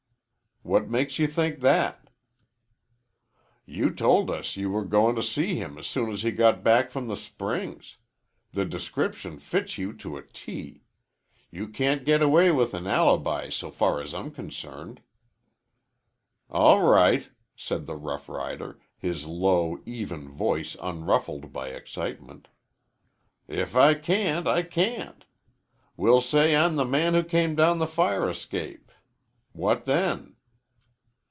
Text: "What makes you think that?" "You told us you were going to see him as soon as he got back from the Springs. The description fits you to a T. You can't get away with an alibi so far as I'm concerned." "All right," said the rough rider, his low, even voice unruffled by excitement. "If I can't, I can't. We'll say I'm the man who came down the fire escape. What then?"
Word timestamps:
"What 0.63 0.89
makes 0.91 1.17
you 1.17 1.25
think 1.25 1.61
that?" 1.61 2.11
"You 3.65 3.89
told 3.89 4.29
us 4.29 4.55
you 4.55 4.69
were 4.69 4.85
going 4.85 5.15
to 5.15 5.23
see 5.23 5.55
him 5.55 5.79
as 5.79 5.87
soon 5.87 6.11
as 6.11 6.21
he 6.21 6.29
got 6.31 6.63
back 6.63 6.91
from 6.91 7.07
the 7.07 7.17
Springs. 7.17 7.97
The 8.53 8.63
description 8.63 9.39
fits 9.39 9.79
you 9.79 9.91
to 9.93 10.17
a 10.17 10.21
T. 10.21 10.83
You 11.49 11.67
can't 11.67 12.05
get 12.05 12.21
away 12.21 12.51
with 12.51 12.75
an 12.75 12.85
alibi 12.85 13.49
so 13.49 13.71
far 13.71 14.01
as 14.01 14.13
I'm 14.13 14.29
concerned." 14.29 15.01
"All 16.47 16.83
right," 16.83 17.27
said 17.55 17.87
the 17.87 17.95
rough 17.95 18.29
rider, 18.29 18.79
his 18.95 19.25
low, 19.25 19.79
even 19.87 20.29
voice 20.29 20.77
unruffled 20.79 21.51
by 21.51 21.69
excitement. 21.69 22.49
"If 23.47 23.75
I 23.75 23.95
can't, 23.95 24.47
I 24.47 24.61
can't. 24.61 25.25
We'll 25.97 26.21
say 26.21 26.55
I'm 26.55 26.75
the 26.75 26.85
man 26.85 27.15
who 27.15 27.23
came 27.23 27.55
down 27.55 27.79
the 27.79 27.87
fire 27.87 28.29
escape. 28.29 28.91
What 29.53 29.85
then?" 29.85 30.35